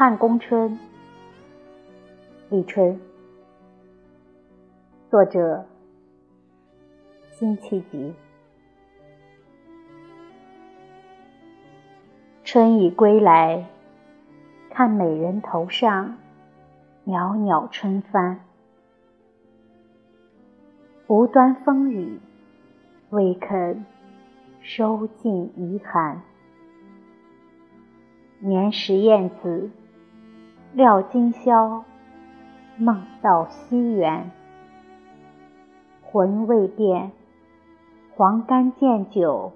[0.00, 0.70] 汉宫春》，
[2.48, 2.98] 立春。
[5.10, 5.66] 作者：
[7.32, 8.14] 辛弃疾。
[12.44, 13.66] 春已归来，
[14.70, 16.16] 看美人头上
[17.04, 18.40] 袅袅春帆。
[21.08, 22.18] 无端风雨，
[23.10, 23.84] 未肯
[24.62, 26.22] 收尽遗憾。
[28.38, 29.68] 年时燕子，
[30.72, 31.84] 料今宵，
[32.78, 34.30] 梦到西园。
[36.00, 37.10] 魂未变，
[38.14, 39.52] 黄干见酒，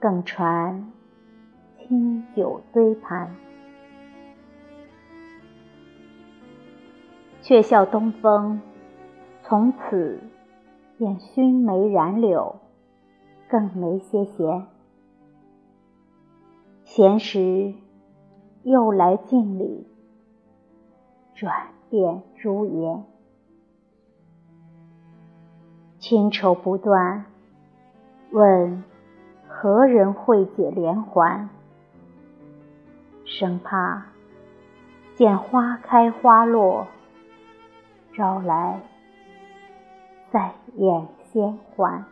[0.00, 0.92] 更传
[1.78, 3.36] 清酒堆盘。
[7.40, 8.60] 却笑东风，
[9.42, 10.18] 从此
[10.98, 12.56] 便熏梅染柳，
[13.48, 14.66] 更没些闲。
[16.82, 17.74] 闲时
[18.64, 19.86] 又来敬礼，
[21.34, 23.04] 转变朱颜。
[25.98, 27.24] 清愁不断，
[28.30, 28.84] 问
[29.48, 31.48] 何人会解连环？
[33.24, 34.06] 生怕
[35.16, 36.86] 见花开花落，
[38.12, 38.80] 招来
[40.30, 42.04] 再眼先还。